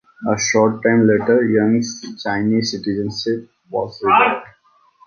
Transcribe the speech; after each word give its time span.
A 0.27 0.35
short 0.35 0.81
time 0.81 1.05
later, 1.07 1.43
Yang's 1.43 2.03
Chinese 2.23 2.71
citizenship 2.71 3.51
was 3.69 3.99
revoked. 4.01 4.47